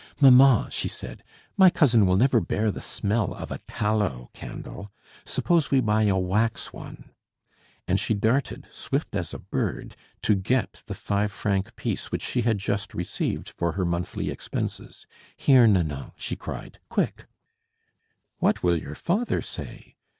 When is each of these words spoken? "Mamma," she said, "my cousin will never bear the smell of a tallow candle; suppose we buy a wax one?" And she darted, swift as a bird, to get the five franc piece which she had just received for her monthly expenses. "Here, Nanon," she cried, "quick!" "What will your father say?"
"Mamma," 0.19 0.67
she 0.71 0.87
said, 0.87 1.23
"my 1.57 1.69
cousin 1.69 2.07
will 2.07 2.17
never 2.17 2.41
bear 2.41 2.71
the 2.71 2.81
smell 2.81 3.35
of 3.35 3.51
a 3.51 3.59
tallow 3.67 4.31
candle; 4.33 4.91
suppose 5.25 5.69
we 5.69 5.79
buy 5.79 6.05
a 6.05 6.17
wax 6.17 6.73
one?" 6.73 7.11
And 7.87 7.99
she 7.99 8.15
darted, 8.15 8.67
swift 8.71 9.15
as 9.15 9.31
a 9.31 9.37
bird, 9.37 9.95
to 10.23 10.33
get 10.33 10.81
the 10.87 10.95
five 10.95 11.31
franc 11.31 11.75
piece 11.75 12.11
which 12.11 12.23
she 12.23 12.41
had 12.41 12.57
just 12.57 12.95
received 12.95 13.49
for 13.49 13.73
her 13.73 13.85
monthly 13.85 14.31
expenses. 14.31 15.05
"Here, 15.37 15.67
Nanon," 15.67 16.13
she 16.17 16.35
cried, 16.35 16.79
"quick!" 16.89 17.27
"What 18.39 18.63
will 18.63 18.77
your 18.81 18.95
father 18.95 19.39
say?" 19.43 19.97